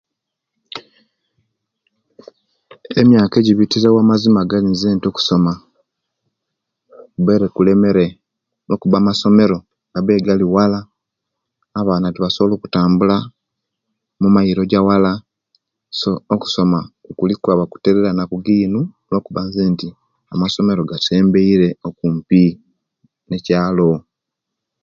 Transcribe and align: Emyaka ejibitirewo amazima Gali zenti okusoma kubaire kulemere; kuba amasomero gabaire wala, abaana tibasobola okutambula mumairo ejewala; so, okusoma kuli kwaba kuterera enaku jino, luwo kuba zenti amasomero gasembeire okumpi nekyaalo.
Emyaka 3.01 3.35
ejibitirewo 3.41 3.97
amazima 4.01 4.49
Gali 4.49 4.71
zenti 4.81 5.05
okusoma 5.07 5.53
kubaire 7.13 7.45
kulemere; 7.55 8.05
kuba 8.81 8.95
amasomero 8.99 9.57
gabaire 9.93 10.33
wala, 10.55 10.79
abaana 11.79 12.13
tibasobola 12.13 12.53
okutambula 12.55 13.15
mumairo 14.21 14.61
ejewala; 14.65 15.11
so, 15.99 16.11
okusoma 16.33 16.79
kuli 17.17 17.33
kwaba 17.41 17.63
kuterera 17.71 18.07
enaku 18.11 18.35
jino, 18.45 18.81
luwo 19.07 19.21
kuba 19.25 19.41
zenti 19.53 19.87
amasomero 20.33 20.81
gasembeire 20.89 21.69
okumpi 21.87 22.43
nekyaalo. 23.29 23.89